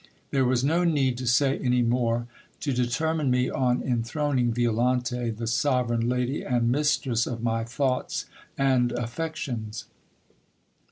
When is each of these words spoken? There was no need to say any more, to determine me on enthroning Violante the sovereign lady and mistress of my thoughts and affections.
There 0.31 0.45
was 0.45 0.63
no 0.63 0.83
need 0.83 1.19
to 1.19 1.27
say 1.27 1.59
any 1.59 1.83
more, 1.83 2.25
to 2.61 2.73
determine 2.73 3.29
me 3.29 3.51
on 3.51 3.83
enthroning 3.83 4.51
Violante 4.51 5.29
the 5.29 5.45
sovereign 5.45 6.09
lady 6.09 6.41
and 6.41 6.71
mistress 6.71 7.27
of 7.27 7.43
my 7.43 7.63
thoughts 7.63 8.25
and 8.57 8.91
affections. 8.93 9.85